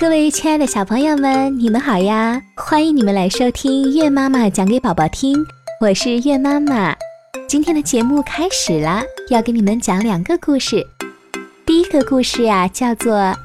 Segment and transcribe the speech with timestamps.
[0.00, 2.40] 各位亲爱的小朋友们，你们好呀！
[2.56, 5.36] 欢迎你们来收听月妈妈讲给宝宝听，
[5.78, 6.96] 我是月妈妈。
[7.46, 10.86] 今天的节目开始了，要给你们讲两个故事。
[11.66, 13.12] 第一个故事呀，叫做《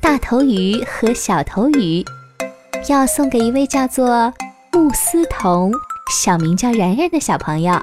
[0.00, 2.04] 大头鱼和小头鱼》，
[2.88, 4.32] 要送给一位叫做
[4.70, 5.72] 穆思彤，
[6.12, 7.82] 小名叫然然的小朋友。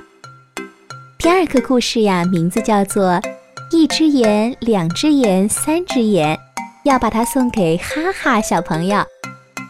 [1.17, 3.15] 第二个故事呀，名字叫做
[3.69, 6.37] 《一只眼、两只眼、三只眼》。
[6.83, 9.01] 要把它送给哈哈小朋友，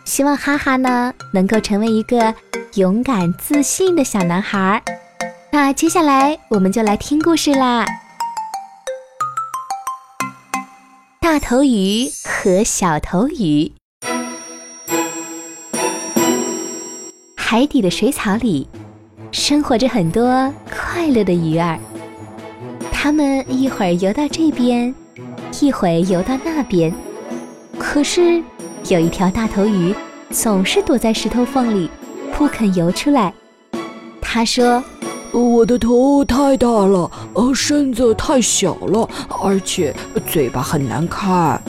[0.04, 2.34] 希望哈哈呢能够成为一个
[2.74, 4.82] 勇敢自信的小男孩。
[5.52, 7.86] 那接下来我们就来听故事啦。
[11.22, 13.72] 大头鱼和小头鱼，
[17.38, 18.68] 海底的水草里
[19.32, 21.78] 生活着很多快乐的鱼儿，
[22.92, 24.94] 它们一会儿游到这边。
[25.62, 26.94] 一会游到那边，
[27.78, 28.42] 可是
[28.88, 29.94] 有一条大头鱼
[30.30, 31.90] 总是躲在石头缝里，
[32.36, 33.34] 不肯游出来。
[34.22, 34.84] 他说
[35.32, 39.08] ：“我的头太大了，呃，身子太小了，
[39.44, 39.96] 而且
[40.28, 41.62] 嘴巴很难看。”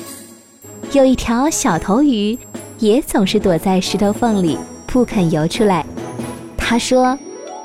[0.93, 2.39] 有一条小头鱼
[2.79, 5.85] 也总是躲在石头缝里，不肯游出来。
[6.57, 7.19] 他说：“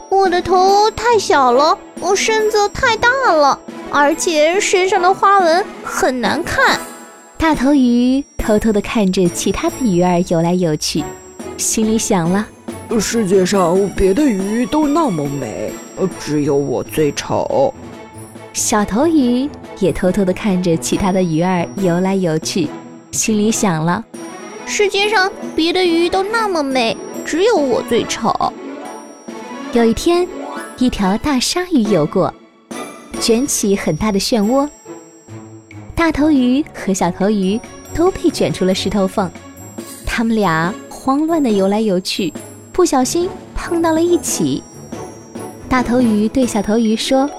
[0.09, 3.57] 我的头太小了，我身子太大了。”
[3.91, 6.79] 而且身上的花纹很难看。
[7.37, 11.03] 大头鱼偷偷地看着其他的鱼儿游来游去，
[11.57, 12.45] 心里想了：
[12.99, 15.71] 世界上别的鱼都那么美，
[16.19, 17.73] 只有我最丑。
[18.51, 22.67] 小头鱼也偷偷地看着其他的鱼儿游来游去，
[23.11, 24.03] 心里想了：
[24.65, 28.35] 世界上别的鱼都那么美，只有我最丑。
[29.71, 30.27] 有一天，
[30.77, 32.33] 一条大鲨鱼游过。
[33.19, 34.67] 卷起很大的漩涡，
[35.93, 37.59] 大头鱼和小头鱼
[37.93, 39.29] 都被卷出了石头缝，
[40.05, 42.33] 他们俩慌乱地游来游去，
[42.71, 44.63] 不小心碰到了一起。
[45.67, 47.29] 大头鱼对小头鱼说：“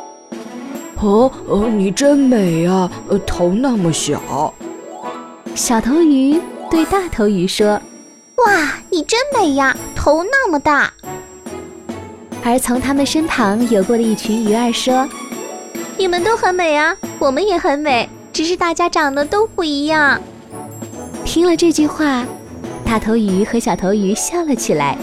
[1.00, 2.90] 哦哦，你真美呀，
[3.26, 4.52] 头那么小。”
[5.56, 6.38] 小头鱼
[6.70, 7.80] 对大头鱼说
[8.46, 10.92] ：“哇，你真美呀，头那么大。”
[12.44, 15.08] 而从他们身旁游过的一群鱼儿说。
[16.00, 20.18] 你们都很美啊，我们也很美，只是大家长得都不一样。
[21.26, 22.24] 听了这句话，
[22.86, 24.96] 大头鱼和小头鱼笑了起来。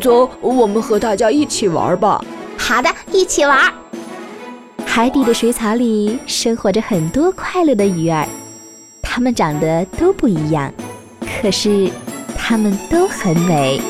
[0.00, 2.24] 走，我们和大家一起玩吧。
[2.56, 3.68] 好的，一起玩。
[4.86, 8.24] 海底的水草里生活着很多快乐的鱼儿，
[9.02, 10.72] 它们长得都不一样，
[11.42, 11.90] 可是
[12.38, 13.82] 它们都很美。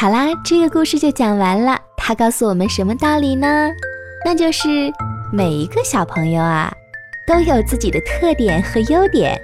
[0.00, 1.78] 好啦，这个故事就讲完了。
[1.94, 3.68] 它告诉我们什么道理呢？
[4.24, 4.90] 那就是
[5.30, 6.72] 每一个小朋友啊，
[7.26, 9.38] 都有自己的特点和优点，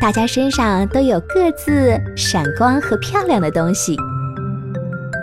[0.00, 3.96] 大家身上都有各自闪光和漂亮的东西。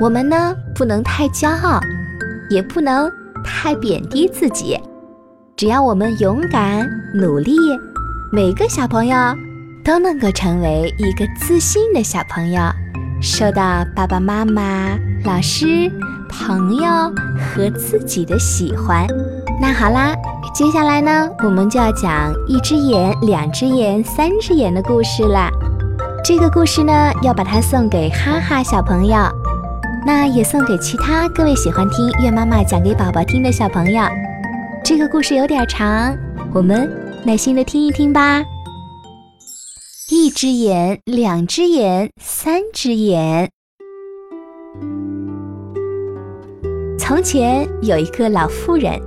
[0.02, 1.80] 我们呢，不能太骄傲，
[2.50, 3.10] 也不能
[3.46, 4.78] 太贬低自己。
[5.56, 6.86] 只要我们勇敢
[7.16, 7.56] 努力，
[8.34, 9.16] 每个小朋友
[9.82, 12.62] 都能够成为一个自信的小朋友。
[13.22, 15.92] 受到爸爸妈妈、老师、
[16.28, 16.84] 朋友
[17.38, 19.06] 和自己的喜欢。
[19.62, 20.16] 那好啦，
[20.56, 25.52] 接下来呢，我们就要讲一只眼、两只眼、三只眼的故事啦。
[26.24, 29.18] 这个故事呢，要把它送给哈哈小朋友，
[30.04, 34.04] 那也送给其他各位喜欢听月妈妈讲给宝宝听的小朋友。
[34.84, 36.18] 这个故事有点长，
[36.52, 36.92] 我们
[37.24, 38.42] 耐心的听一听吧。
[40.14, 43.50] 一只眼，两只眼，三只眼。
[47.00, 49.00] 从前有一个老妇人，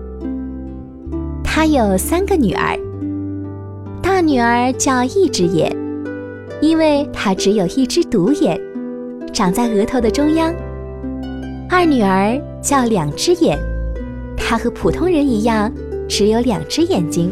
[1.44, 2.81] 她有三个女儿。
[4.03, 5.70] 大女儿叫一只眼，
[6.62, 8.59] 因为她只有一只独眼，
[9.31, 10.54] 长在额头的中央。
[11.69, 13.59] 二女儿叫两只眼，
[14.38, 15.70] 她和普通人一样，
[16.08, 17.31] 只有两只眼睛。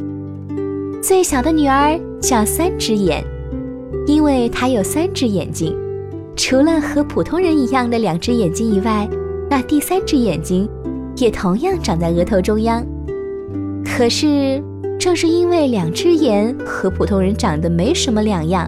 [1.02, 3.24] 最小的女儿叫三只眼。
[4.06, 5.76] 因为他有三只眼睛，
[6.36, 9.08] 除了和普通人一样的两只眼睛以外，
[9.48, 10.68] 那第三只眼睛
[11.16, 12.84] 也同样长在额头中央。
[13.84, 14.62] 可是，
[14.98, 18.66] 正是因为两只眼和普通人长得没什么两样，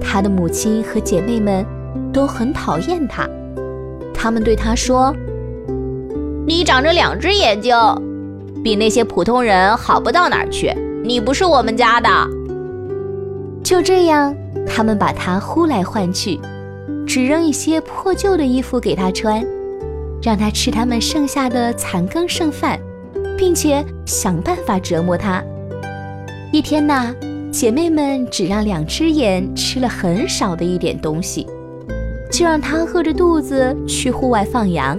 [0.00, 1.66] 他的母亲和姐妹们
[2.12, 3.28] 都很讨厌他。
[4.14, 5.14] 他们对他说
[6.46, 7.74] ：“你长着两只眼睛，
[8.62, 10.72] 比那些普通人好不到哪儿去。
[11.02, 12.08] 你不是我们家的。”
[13.64, 14.34] 就这样。
[14.66, 16.40] 他们把他呼来唤去，
[17.06, 19.44] 只扔一些破旧的衣服给他穿，
[20.22, 22.78] 让他吃他们剩下的残羹剩饭，
[23.36, 25.42] 并且想办法折磨他。
[26.52, 27.14] 一天呐，
[27.50, 31.46] 姐妹们只让两只眼吃了很少的一点东西，
[32.30, 34.98] 就让它饿着肚子去户外放羊。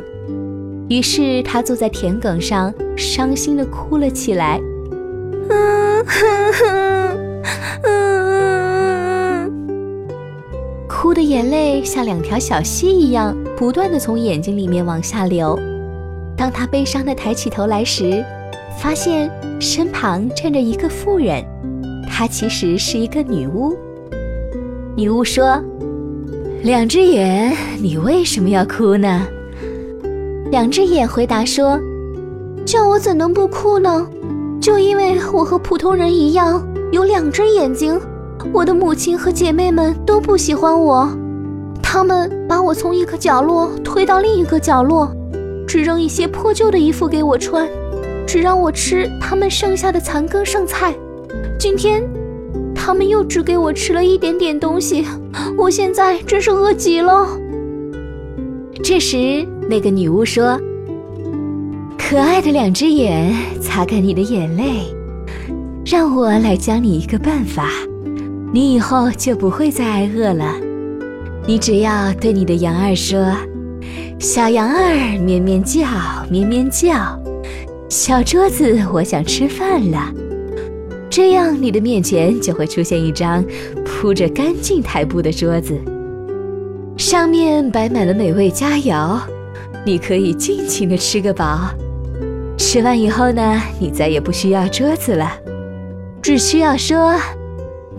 [0.87, 4.61] 于是他坐在田埂上，伤心地哭了起来。
[5.49, 6.74] 嗯哼哼，
[11.05, 15.55] 哭的眼泪像两条小溪一样，不断的从眼睛里面往下流。
[16.35, 18.25] 当他悲伤的抬起头来时，
[18.81, 19.29] 发现
[19.61, 21.45] 身旁站着一个妇人，
[22.09, 23.77] 她其实是一个女巫。
[24.95, 25.61] 女巫说
[26.65, 29.27] ：“两只眼，你为什么要哭呢？”
[30.49, 31.79] 两只眼回答说
[32.65, 34.07] ：“叫我怎能不哭呢？
[34.59, 37.95] 就因为我和普通人一样有两只眼睛，
[38.53, 41.09] 我的母亲和姐妹们都不喜欢我，
[41.81, 45.11] 他们把我从一个角落推到另一个角落，
[45.67, 47.67] 只扔一些破旧的衣服给我穿，
[48.25, 50.93] 只让我吃他们剩下的残羹剩菜。
[51.59, 52.03] 今天，
[52.73, 55.05] 他们又只给我吃了一点点东西，
[55.57, 57.27] 我现在真是饿极了。”
[58.83, 59.45] 这时。
[59.67, 60.61] 那个女巫说
[61.97, 64.95] ：“可爱的两只眼，擦干你的眼泪，
[65.83, 67.71] 让我来教你一个办法，
[68.55, 70.55] 你以后就不会再挨饿了。
[71.45, 73.35] 你只要对你的羊儿说
[74.17, 75.85] ：‘小羊儿，咩咩叫，
[76.29, 77.19] 咩咩叫，
[77.89, 80.09] 小桌子，我想吃饭了。’
[81.11, 83.43] 这样，你的面前就会出现一张
[83.83, 85.77] 铺着干净台布的桌子，
[86.95, 89.19] 上面摆满了美味佳肴。”
[89.85, 91.71] 你可以尽情的吃个饱，
[92.57, 95.29] 吃完以后呢，你再也不需要桌子了，
[96.21, 97.15] 只需要说：“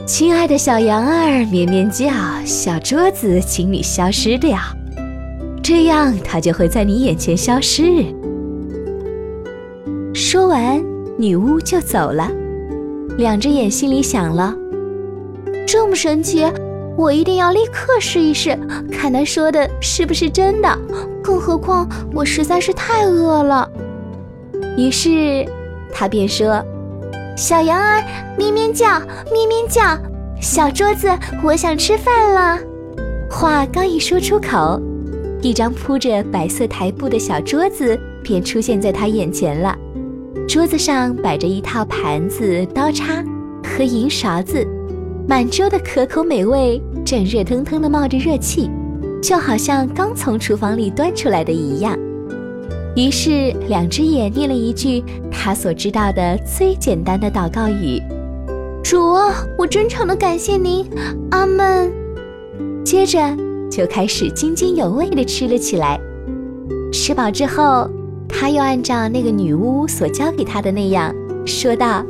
[0.04, 2.10] 亲爱的小羊儿，咩咩叫，
[2.44, 4.58] 小桌子，请你消失掉。”
[5.62, 8.04] 这样它就会在你眼前消失。
[10.14, 10.81] 说完，
[11.19, 12.31] 女巫就走了。
[13.19, 14.54] 两只眼心里想了：
[15.66, 16.44] 这么神奇。
[16.96, 18.58] 我一定要立刻试一试，
[18.90, 20.78] 看他说的是不是真的。
[21.22, 23.69] 更何况我实在是太饿了。
[24.78, 25.44] 于是
[25.92, 26.64] 他便说
[27.37, 28.03] ：“小羊儿
[28.38, 28.99] 咩咩叫，
[29.31, 29.83] 咩咩叫，
[30.41, 31.06] 小桌子，
[31.44, 32.59] 我想吃饭了。”
[33.31, 34.81] 话刚一说出口，
[35.43, 39.77] 一张铺着白色台布的小桌子便出现在他眼前了。
[40.49, 43.23] 桌子上摆着一套盘子、刀叉
[43.62, 44.67] 和银勺子。
[45.29, 48.71] 满桌的可口美味正热腾腾地冒着热气，
[49.21, 51.99] 就好像刚从厨房里端出来的一样。
[52.94, 55.05] 于是，两只眼念了一句
[55.46, 58.02] 他所知道的最简单的祷告语
[58.82, 58.98] ：“主，
[59.56, 60.84] 我真诚的感谢您，
[61.31, 61.88] 阿门。”
[62.84, 63.20] 接着
[63.70, 66.00] 就开始津津有味的吃了起来。
[66.93, 67.88] 吃饱之后，
[68.28, 71.14] 他又按照那个女巫所教给他的那样
[71.46, 72.04] 说道。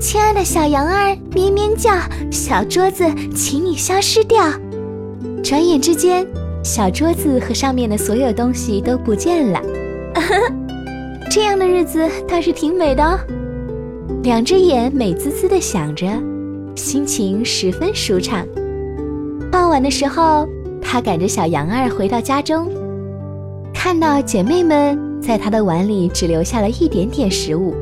[0.00, 1.92] 亲爱的小羊儿，咩咩叫，
[2.28, 3.04] 小桌子，
[3.36, 4.44] 请你消失掉。
[5.44, 6.26] 转眼之间，
[6.64, 9.62] 小桌子和上面的所有东西都不见了。
[11.30, 13.18] 这样的日子倒是挺美的哦。
[14.22, 16.06] 两只眼美滋滋地想着，
[16.74, 18.46] 心情十分舒畅。
[19.52, 20.48] 傍晚的时候，
[20.80, 22.68] 他赶着小羊儿回到家中，
[23.74, 27.74] 看到姐妹们在他的碗里只留下了一点点食物，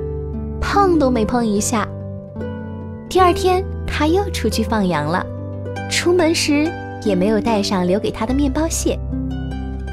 [0.60, 1.86] 碰都没碰一下。
[3.08, 5.24] 第二天，他又出去放羊了。
[5.88, 6.69] 出门时
[7.05, 8.98] 也没有带上留给他的面包屑。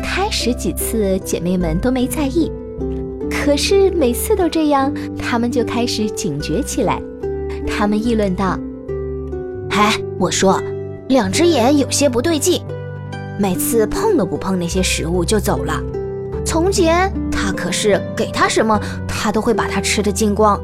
[0.03, 2.51] 开始几次，姐妹们都没在意，
[3.43, 7.01] 可是每次都这样，他们就开始警觉起来。
[7.67, 8.57] 他们议论道
[9.71, 10.62] ：“哎，我说，
[11.09, 12.63] 两只眼有些不对劲，
[13.38, 15.77] 每次碰都不碰那些食物就走了。
[16.45, 20.57] 从前他可是给他什么，他都会把它吃得精光。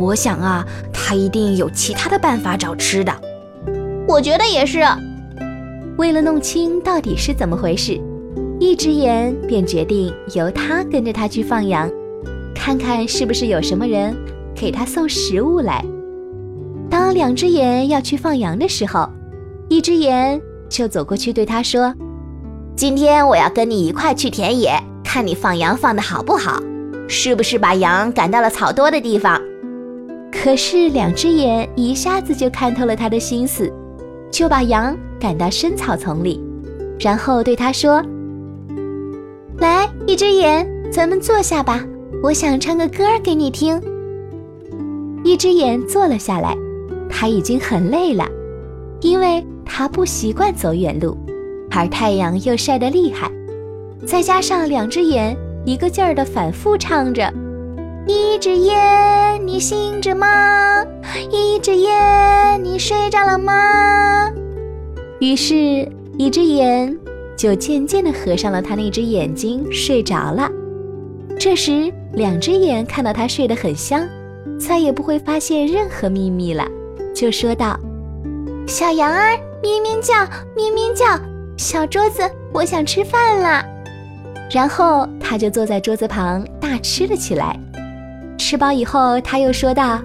[0.00, 0.66] 我想啊。”
[1.06, 3.12] 他一定有其他的办法找吃的，
[4.08, 4.82] 我觉得也是。
[5.98, 8.00] 为了弄清到底是怎么回事，
[8.58, 11.90] 一只眼便决定由他跟着他去放羊，
[12.64, 14.16] 看看是不是有什么人
[14.54, 15.84] 给他送食物来。
[16.88, 19.06] 当两只眼要去放羊的时候，
[19.68, 20.40] 一只眼
[20.70, 21.94] 就走过去对他说
[22.74, 26.58] ：“今天我要跟你一块去田野，看你放羊放的好不好，
[27.06, 29.38] 是不是把羊赶到了草多的地方。”
[30.32, 33.70] 可是两只眼一下子就看透了他的心思，
[34.32, 36.42] 就把羊赶到深草丛里，
[36.98, 38.02] 然后对他说
[39.60, 41.84] ：“来，一只眼，咱们坐下吧，
[42.24, 43.78] 我想唱个歌给你听。”
[45.22, 46.56] 一只眼坐了下来，
[47.06, 48.26] 他已经很累了，
[49.02, 51.14] 因为他不习惯走远路，
[51.70, 53.30] 而太阳又晒得厉害，
[54.06, 57.30] 再加上两只眼一个劲儿地反复唱着。
[58.06, 60.82] 一只眼，你醒着吗？
[61.30, 64.32] 一只眼，你睡着了吗？
[65.20, 66.98] 于是，一只眼
[67.36, 70.50] 就渐渐地合上了他那只眼睛，睡着了。
[71.38, 74.08] 这时，两只眼看到他睡得很香，
[74.58, 76.66] 再也不会发现任何秘密了，
[77.14, 77.78] 就说道
[78.66, 80.14] ：“小羊儿咩咩叫，
[80.56, 81.04] 咩咩叫，
[81.56, 82.22] 小桌子，
[82.52, 83.64] 我想吃饭了。”
[84.50, 87.58] 然后他就坐在桌子旁大吃了起来。
[88.38, 90.00] 吃饱以后，他又说道：“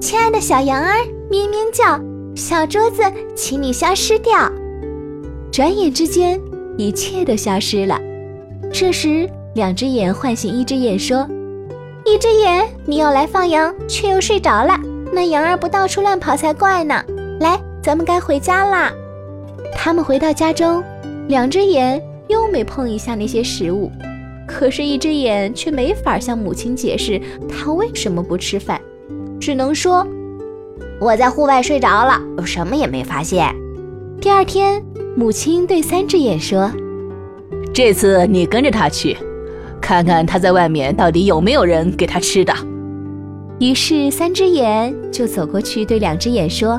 [0.00, 2.00] 亲爱的小羊儿咩咩叫，
[2.34, 3.02] 小桌子，
[3.34, 4.50] 请你消失掉。”
[5.50, 6.40] 转眼之间，
[6.76, 8.00] 一切都消失了。
[8.72, 11.26] 这时，两只眼唤醒一只眼，说
[12.04, 14.78] ：“一只眼，你要来放羊，却又睡着了。
[15.12, 17.02] 那羊儿不到处乱跑才怪呢。
[17.40, 18.92] 来，咱们该回家啦。”
[19.74, 20.82] 他们回到家中，
[21.28, 23.90] 两只眼又没碰一下那些食物，
[24.46, 28.80] 可是，一只眼却没法向母亲解释他为什么不吃饭，
[29.40, 30.06] 只能说
[31.00, 33.54] ：“我在户外睡着了，我什么也没发现。”
[34.20, 34.82] 第二天，
[35.16, 36.70] 母亲对三只眼说
[37.72, 39.16] ：“这次你跟着他去。”
[39.88, 42.52] 看看他在外面到底有没有人给他吃的。
[43.58, 46.78] 于是三只眼就走过去对两只眼说：“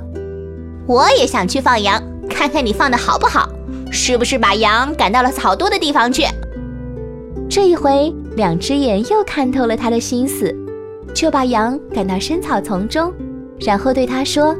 [0.86, 2.00] 我也想去放羊，
[2.30, 3.50] 看看你放的好不好，
[3.90, 6.24] 是不是把羊赶到了草多的地方去。”
[7.50, 10.56] 这一回，两只眼又看透了他的心思，
[11.12, 13.12] 就把羊赶到深草丛中，
[13.60, 14.56] 然后对他说：“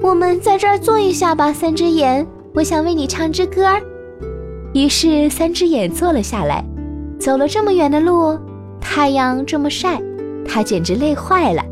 [0.00, 3.66] 我们在这儿坐一下吧，三只眼，我想为你唱支歌。”
[4.72, 6.64] 于是三只眼坐了下来。
[7.24, 8.38] 走了这么远的路，
[8.82, 9.98] 太阳这么晒，
[10.46, 11.64] 他简直累坏了。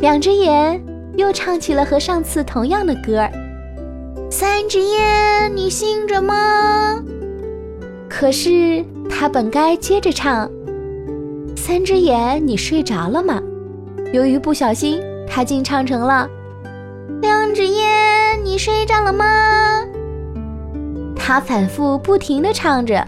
[0.00, 0.84] 两只眼
[1.16, 3.30] 又唱起了和上次同样的歌儿
[4.28, 7.00] ：“三只眼，你醒着吗？”
[8.10, 10.50] 可是他本该接着唱
[11.54, 13.40] ：“三只眼，你睡着了吗？”
[14.12, 16.28] 由于不小心，他竟唱成了
[17.22, 17.86] ：“两只眼，
[18.42, 19.84] 你睡着了吗？”
[21.14, 23.06] 他反复不停地唱着。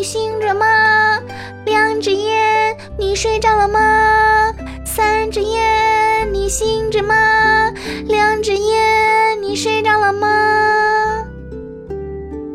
[0.00, 1.20] 你醒着吗？
[1.66, 4.50] 两只眼，你睡着了吗？
[4.82, 7.70] 三只眼，你醒着吗？
[8.08, 11.22] 两只眼，你睡着了吗？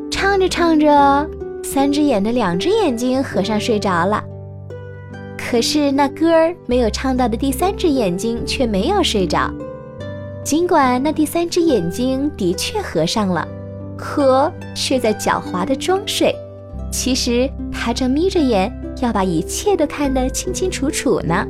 [0.09, 1.29] 唱着唱着，
[1.63, 4.23] 三只眼的两只眼睛合上睡着了。
[5.37, 9.53] 可是那歌儿没有唱到的第三只眼睛却没有睡着，
[10.43, 13.47] 尽管那第三只眼睛的确合上了。
[13.95, 16.35] 可却在狡猾的装睡，
[16.95, 18.71] 其实他正眯着眼，
[19.01, 21.45] 要把一切都看得清清楚楚呢。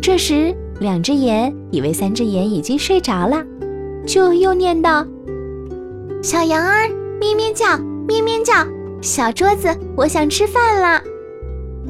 [0.00, 3.44] 这时，两只眼以为三只眼已经睡着了，
[4.06, 5.06] 就又念道
[6.24, 6.88] ：“小羊儿
[7.20, 7.76] 咩咩叫，
[8.08, 8.54] 咩咩叫，
[9.02, 11.02] 小桌子，我想吃饭了。”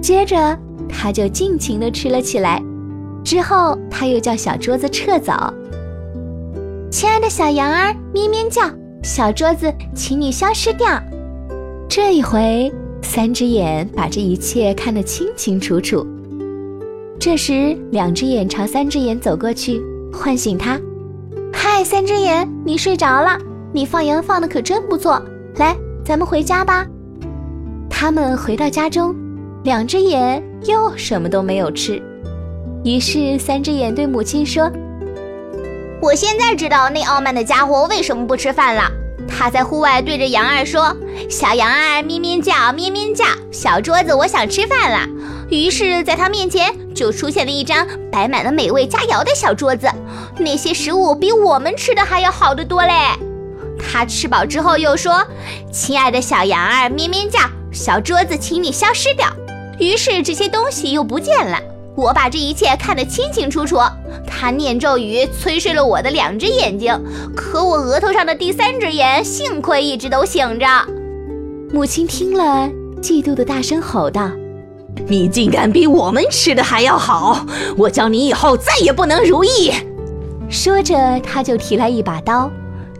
[0.03, 2.61] 接着，他就尽情地吃了起来。
[3.23, 5.33] 之后，他又叫小桌子撤走。
[6.91, 8.63] 亲爱的小羊儿咩咩叫。
[9.05, 11.01] 小桌子，请你消失掉。
[11.93, 16.07] 这一回，三只眼把这一切看得清清楚楚。
[17.19, 19.83] 这时，两只眼朝三只眼走过去，
[20.13, 20.81] 唤醒他
[21.53, 23.37] ：“嗨，三只眼，你睡着了？
[23.73, 25.21] 你放羊放的可真不错。
[25.57, 26.87] 来，咱们回家吧。”
[27.91, 29.13] 他们回到家中，
[29.65, 32.01] 两只眼又什么都没有吃。
[32.85, 34.71] 于是，三只眼对母亲说。
[36.01, 38.83] 我现在知道那傲慢的家伙为什么不吃饭了。
[39.29, 40.95] 他在户外对着羊儿说
[41.29, 45.07] ：“小羊儿咩咩叫，咩咩叫，小桌子，我想吃饭了。”
[45.51, 49.89] 于是，在他面前就出现了一张摆满了美味佳肴的小桌子，
[50.39, 52.93] 那些食物比我们吃的还要好得多嘞。
[53.79, 55.27] 他吃饱之后又说
[55.73, 57.41] ：“亲爱的小羊儿咩咩叫，
[57.73, 59.27] 小桌子，请你消失掉。”
[59.81, 61.59] 于是这些东西又不见了。
[61.97, 63.79] 我把这一切看得清清楚楚。
[64.27, 66.97] 他念咒语催睡了我的两只眼睛，
[67.35, 70.67] 可我额头上的第三只眼幸亏一直都醒着。
[71.73, 72.69] 母亲听了，
[73.01, 74.31] 嫉妒的大声吼道
[75.07, 77.47] ：“你竟敢比我们吃的还要好！
[77.77, 79.73] 我叫你以后再也不能如意！”
[80.51, 82.51] 说着，他就提来一把刀，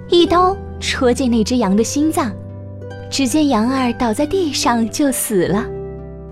[0.09, 2.31] 一刀戳进那只羊的心脏。
[3.11, 5.67] 只见羊儿倒在地上就死了。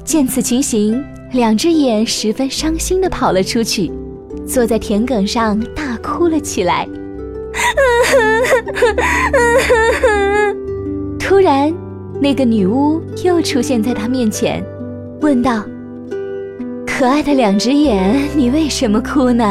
[0.05, 3.91] 见此情形，两只眼十分伤心地跑了出去。
[4.47, 6.89] 坐在田埂上大哭了起来。
[11.19, 11.75] 突然，
[12.21, 14.65] 那个女巫又出现在他面前，
[15.21, 15.63] 问道
[16.85, 19.45] ：“可爱的两只眼，你为什么哭呢？”“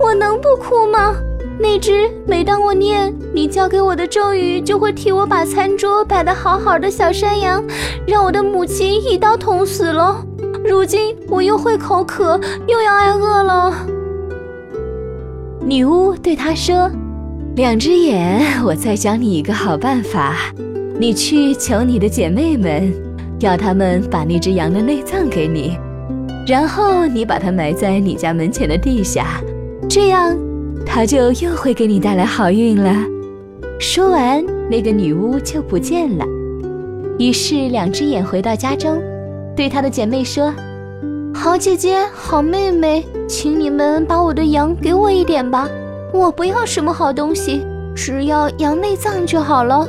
[0.00, 1.14] 我能不哭吗？
[1.60, 7.62] 那只每当我念你教给我的咒语，就会替我把餐桌摆得好好的小山羊，
[8.06, 10.24] 让我的母亲一刀捅死了。
[10.68, 13.74] 如今我又会口渴，又要挨饿了。
[15.64, 16.90] 女巫对他说
[17.54, 20.36] ：“两只眼，我再教你一个好办法，
[21.00, 22.92] 你去求你的姐妹们，
[23.38, 25.78] 要她们把那只羊的内脏给你，
[26.44, 29.40] 然后你把它埋在你家门前的地下，
[29.88, 30.36] 这样
[30.84, 32.92] 它就又会给你带来好运了。”
[33.78, 36.24] 说完，那个女巫就不见了。
[37.16, 39.00] 于是，两只眼回到家中，
[39.54, 40.52] 对她的姐妹说。
[41.32, 45.68] 好姐姐，好妹妹，请你们把我的羊给我一点吧。
[46.12, 47.64] 我不要什么好东西，
[47.94, 49.86] 只要羊内脏就好了。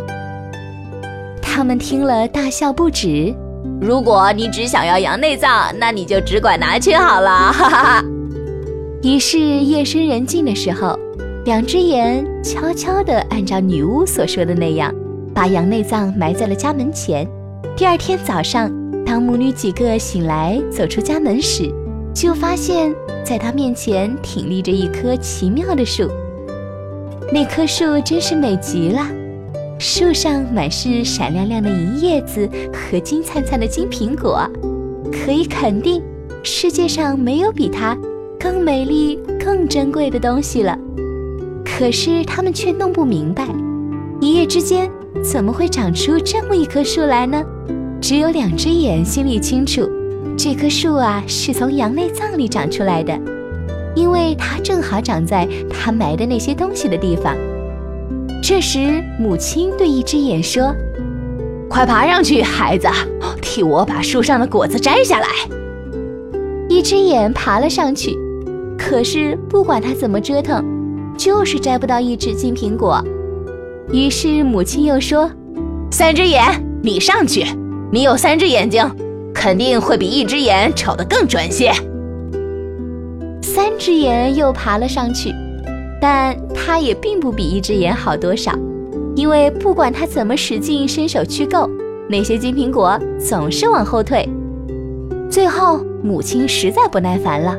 [1.60, 3.36] 他们听了大笑不止。
[3.82, 7.52] 如果你只想要羊内脏，那你就只管拿去好了。
[7.52, 8.06] 哈哈哈。
[9.04, 10.98] 于是夜深人静的时候，
[11.44, 14.90] 两只眼悄悄地按照女巫所说的那样，
[15.34, 17.28] 把羊内脏埋在了家门前。
[17.76, 18.72] 第二天早上。
[19.06, 21.70] 当母女几个醒来，走出家门时，
[22.14, 26.10] 就发现，在她面前挺立着一棵奇妙的树。
[27.34, 29.02] 那棵树真是美极了，
[29.80, 34.46] 树上满是闪亮亮的银叶子和金灿灿的金苹果，
[35.10, 36.04] 可以肯定，
[36.44, 37.98] 世界上没有比它
[38.38, 40.78] 更美丽、更珍贵的东西了。
[41.64, 43.48] 可是他们却弄不明白，
[44.20, 44.92] 一夜之间
[45.24, 47.42] 怎么会长出这么一棵树来呢？
[48.02, 49.90] 只有两只眼心里清楚，
[50.38, 53.18] 这棵树啊是从羊内脏里长出来的，
[53.96, 57.34] 因为它正好长在它埋的那些东西的地方。
[58.42, 60.74] 这时，母亲对一只眼说
[61.70, 62.88] ：“快爬上去，孩子，
[63.42, 65.28] 替我把树上的果子摘下来。”
[66.68, 68.18] 一只眼爬了上去，
[68.78, 70.64] 可是不管它怎么折腾，
[71.18, 73.04] 就是摘不到一只金苹果。
[73.92, 75.30] 于是母亲又说
[75.92, 76.44] ：“三只眼，
[76.82, 77.46] 你上去。”
[77.92, 78.88] 你有三只眼睛，
[79.34, 81.72] 肯定会比一只眼瞅得更准些。
[83.42, 85.34] 三只眼又爬了上去，
[86.02, 88.54] 但它也并不比一只眼好多少，
[89.16, 91.70] 因为不管它怎么使劲伸手去够，
[92.10, 94.28] 那些金苹果总是往后退。
[95.30, 97.56] 最后，母亲实在不耐烦了，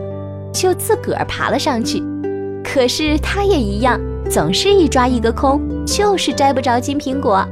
[0.53, 2.03] 就自个儿爬了上去，
[2.65, 7.47] 可是它也一样，总是一抓一个空，就是摘不着金苹果。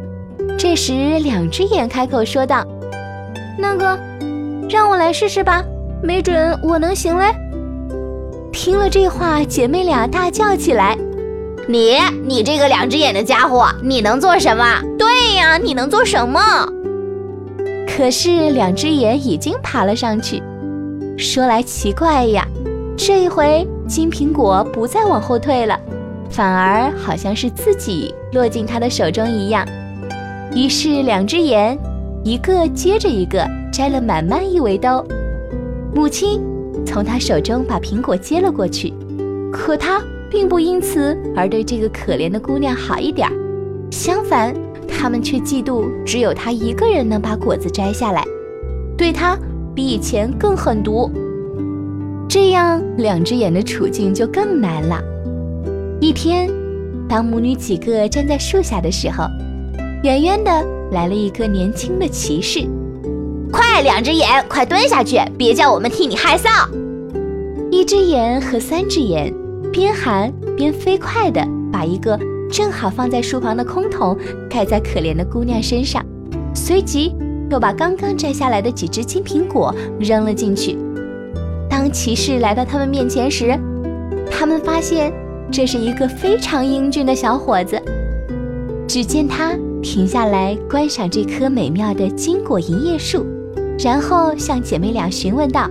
[0.57, 2.67] 这时，两只眼开口说道
[3.57, 3.99] ：“那个，
[4.69, 5.63] 让我来试试吧，
[6.03, 7.27] 没准我能行嘞。”
[8.59, 10.99] 听了这话，姐妹俩大叫起来
[11.69, 14.83] ：“你，你这个两只眼的家伙，你能做什么？
[14.99, 16.41] 对呀，你能做什么？”
[17.87, 20.43] 可是，两只眼已经爬了上去。
[21.17, 22.45] 说来奇怪呀，
[22.97, 25.79] 这一回金苹果不再往后退了，
[26.29, 29.65] 反而好像是自己落进他的手中一样。
[30.53, 31.79] 于是，两只眼
[32.25, 35.07] 一个接着一个摘了满满一围兜。
[35.95, 36.43] 母亲
[36.89, 38.95] 从他手中把苹果接了过去，
[39.53, 43.35] 可他并不因此而对这个可怜的姑娘好一点儿。
[43.91, 44.55] 相反，
[44.89, 48.25] 他们却嫉妒只有他一个人能把果子摘下来，
[48.97, 49.39] 对他
[49.75, 51.11] 比以前更狠毒。
[52.27, 54.99] 这样，两只眼的处境就更难了。
[56.01, 56.51] 一天，
[57.07, 59.25] 当母女几个站在树下的时候。
[60.05, 60.51] 远远的
[60.93, 62.61] 来了一个年轻的骑士，
[63.81, 66.69] 两只眼，快蹲下去，别叫我们替你害臊！
[67.71, 69.33] 一只眼和三只眼
[69.73, 72.19] 边喊边飞快地把一个
[72.51, 74.17] 正好放在树旁的空桶
[74.49, 76.05] 盖在可怜的姑娘身上，
[76.55, 77.15] 随即
[77.51, 80.77] 又把刚刚摘下来的几只金苹果扔了进去。
[81.69, 83.59] 当骑士来到他们面前时，
[84.31, 85.13] 他们发现
[85.51, 87.81] 这是一个非常英俊的小伙子。
[88.87, 89.55] 只见他。
[89.81, 93.25] 停下来观赏这棵美妙的金果银叶树，
[93.79, 95.71] 然后向姐妹俩询问道：“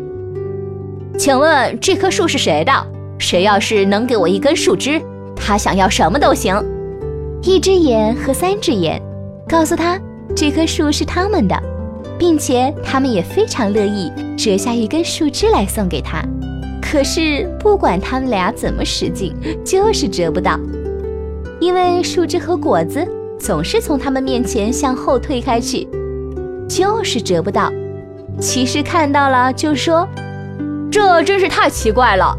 [1.18, 2.72] 请问这棵树是谁的？
[3.20, 5.02] 谁要是能给我一根树枝，
[5.36, 6.56] 他想要什么都行。”
[7.44, 9.02] 一只眼和三只眼
[9.48, 10.00] 告诉他，
[10.36, 11.56] 这棵树是他们的，
[12.18, 16.24] 并且他们也非常乐意折下一根树枝来送给他。
[16.82, 20.60] 可是不管他们俩怎么使劲，就是折不到，
[21.60, 23.06] 因为树枝和果子。
[23.40, 25.88] 总是从他们面前向后退开去，
[26.68, 27.72] 就是折不到。
[28.40, 30.08] 骑士看到了，就说
[30.92, 32.38] ：“这真是太奇怪了！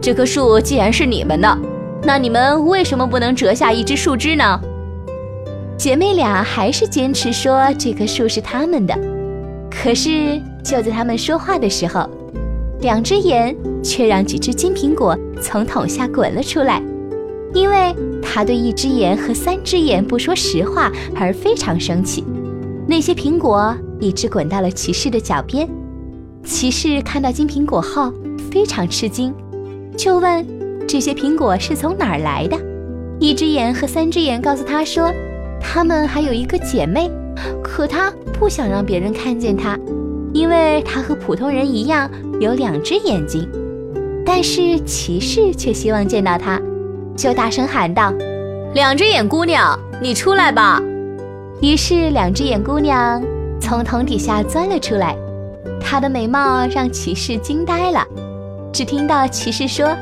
[0.00, 1.58] 这棵树既然是你们的，
[2.02, 4.60] 那你们为什么不能折下一只树枝呢？”
[5.76, 8.96] 姐妹俩还是坚持说这棵树是他们的。
[9.68, 12.08] 可是就在他们说话的时候，
[12.80, 16.80] 两只眼却让几只金苹果从桶下滚了出来。
[17.52, 22.24] 因为他对一只眼和三只眼不说实话而非常生气，
[22.86, 25.68] 那些苹果一直滚到了骑士的脚边。
[26.44, 28.12] 骑士看到金苹果后
[28.50, 29.32] 非常吃惊，
[29.96, 30.44] 就问
[30.88, 32.56] 这些苹果是从哪儿来的。
[33.20, 35.12] 一只眼和三只眼告诉他说，
[35.60, 37.08] 他们还有一个姐妹，
[37.62, 39.78] 可他不想让别人看见她，
[40.32, 43.48] 因为她和普通人一样有两只眼睛。
[44.26, 46.60] 但是骑士却希望见到她，
[47.16, 48.12] 就大声喊道
[48.74, 50.82] ：“两只眼姑娘，你出来吧！”
[51.62, 53.22] 于是两只眼姑娘
[53.60, 55.16] 从桶底下钻了出来，
[55.80, 58.04] 她的美貌让骑士惊呆了。
[58.72, 59.96] 只听到骑士说：“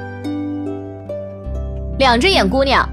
[2.00, 2.88] 两只眼姑娘。”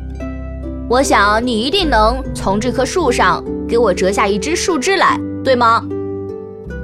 [0.90, 5.88] 我想你一定能从这棵树上给我折下一只树枝来，对吗？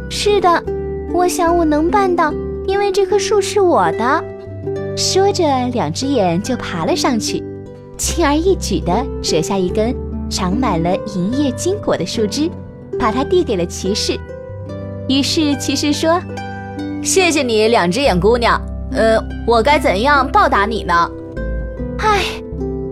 [0.09, 0.63] 是的，
[1.13, 2.33] 我想我能办到，
[2.65, 4.23] 因为这棵树是我的。
[4.95, 5.43] 说着，
[5.73, 7.43] 两只眼就爬了上去，
[7.97, 9.93] 轻而易举地折下一根
[10.29, 12.49] 长满了银叶金果的树枝，
[12.99, 14.19] 把它递给了骑士。
[15.07, 16.21] 于是骑士说
[17.03, 18.61] ：“谢谢你，两只眼姑娘。
[18.91, 20.93] 呃，我该怎样报答你呢？”
[21.99, 22.21] 唉，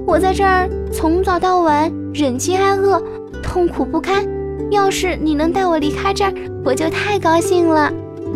[0.06, 0.70] 我在这儿。
[0.94, 3.02] 从早到晚忍饥挨饿，
[3.41, 4.26] 痛苦不堪。
[4.70, 6.34] 要是你能带我离开这儿，
[6.65, 7.89] 我就太高兴了。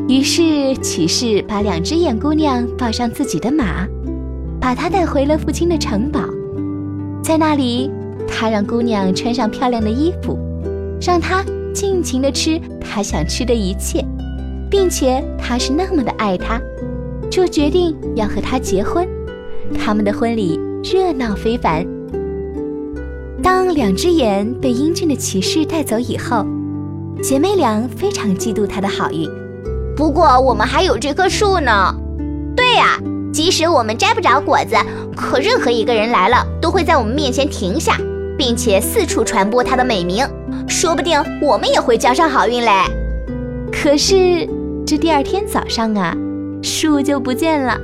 [0.08, 3.86] 于是骑士把两只眼姑娘抱上自己的马，
[4.58, 6.22] 把她带回了父亲的城堡。
[7.22, 7.92] 在那里，
[8.28, 10.38] 他让姑娘穿上漂亮的衣服，
[11.02, 14.04] 让她尽情的吃她想吃的一切，
[14.70, 16.60] 并且他是那么的爱她，
[17.30, 19.08] 就决定要和她结婚。
[19.78, 21.86] 他们的婚礼热闹非凡。
[23.42, 26.46] 当两只眼被英俊的骑士带走以后，
[27.22, 29.30] 姐妹俩非常嫉妒他的好运。
[29.96, 31.96] 不过我们还有这棵树呢。
[32.56, 33.00] 对呀，
[33.34, 34.76] 即使我们摘不着果子，
[35.16, 37.98] 可任何一个人来了，都会在我们面前停下，
[38.38, 40.26] 并且四处传播它的美名。
[40.68, 42.72] 说不定我们也会交上好运嘞。
[43.72, 44.48] 可是
[44.86, 46.16] 这第二天早上啊，
[46.62, 47.78] 树就不见了，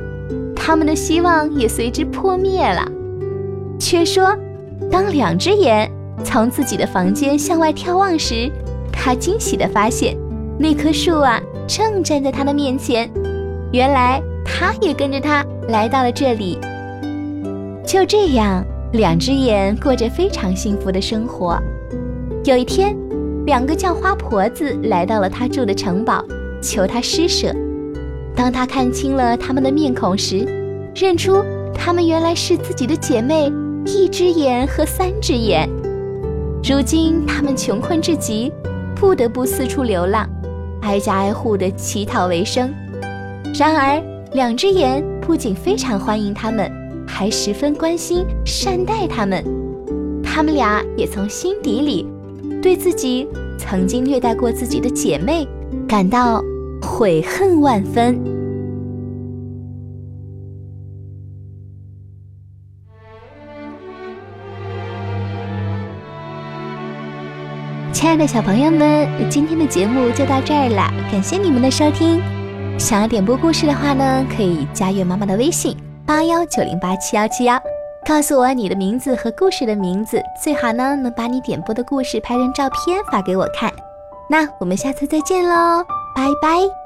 [0.56, 2.86] 他们的希望也随之破灭了。
[3.80, 4.36] 却说。
[4.90, 5.90] 当两只眼
[6.22, 8.52] 从自己的房间向外眺望时，
[8.92, 10.18] 他惊喜地发现，
[10.60, 13.10] 那棵树啊正站在他的面前。
[13.72, 16.60] 原来他也跟着他来到了这里。
[17.86, 21.58] 就这样，两只眼过着非常幸福的生活。
[22.44, 22.96] 有一天，
[23.46, 26.24] 两个叫花婆子来到了他住的城堡，
[26.62, 27.54] 求他施舍。
[28.36, 30.46] 当他看清了他们的面孔时，
[30.94, 33.52] 认出他们原来是自己的姐妹。
[33.84, 35.68] 一只眼和三只眼，
[36.64, 38.54] 如今他们穷困至极，
[38.96, 40.30] 不得不四处流浪，
[40.82, 42.72] 挨家挨户的乞讨为生。
[43.58, 44.00] 然而，
[44.34, 46.72] 两只眼不仅非常欢迎他们，
[47.14, 49.44] 还十分关心善待他们。
[50.24, 52.08] 他们俩也从心底里
[52.62, 55.46] 对自己曾经虐待过自己的姐妹
[55.86, 56.42] 感到
[56.82, 58.18] 悔恨万分。
[67.92, 72.20] 亲爱的小朋友们，今天的节目就到这儿了，感谢你们的收听。
[72.80, 75.76] 想要点播故事的话呢，可以加月妈妈的微信
[76.12, 77.58] 八幺九零八七幺七幺，
[78.06, 83.72] 告诉我你的名字和故事的名字，最好呢能把你点播的故事拍成照片发给我看。
[84.30, 86.81] 那我们下次再见喽，拜拜。